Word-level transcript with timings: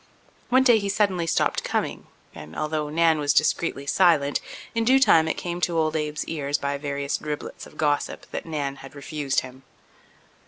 One 0.49 0.63
day 0.63 0.79
he 0.79 0.89
suddenly 0.89 1.27
stopped 1.27 1.63
coming 1.63 2.07
and, 2.33 2.55
although 2.55 2.89
Nan 2.89 3.19
was 3.19 3.33
discreetly 3.35 3.85
silent, 3.85 4.41
in 4.73 4.83
due 4.83 4.99
time 4.99 5.27
it 5.27 5.35
came 5.37 5.61
to 5.61 5.77
old 5.77 5.95
Abe's 5.95 6.25
ears 6.25 6.57
by 6.57 6.75
various 6.79 7.17
driblets 7.19 7.67
of 7.67 7.77
gossip 7.77 8.25
that 8.31 8.47
Nan 8.47 8.77
had 8.77 8.95
refused 8.95 9.41
him. 9.41 9.61